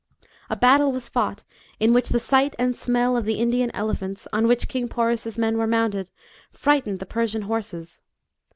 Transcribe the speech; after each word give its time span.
A 0.49 0.55
battle 0.55 0.91
was 0.91 1.07
fought, 1.07 1.43
in 1.79 1.93
which 1.93 2.09
the 2.09 2.17
sight 2.19 2.55
and 2.57 2.75
smell 2.75 3.15
of 3.15 3.23
the 3.23 3.35
Indian 3.35 3.69
elephants, 3.75 4.27
on 4.33 4.47
which 4.47 4.67
King 4.67 4.87
Porus's 4.87 5.37
men 5.37 5.59
were 5.59 5.67
mounted, 5.67 6.09
frightened 6.51 6.97
the 6.97 7.05
Persian 7.05 7.43
horses. 7.43 8.01